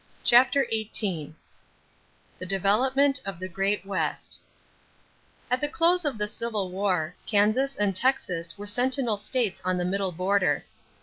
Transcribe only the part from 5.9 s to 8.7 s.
of the Civil War, Kansas and Texas were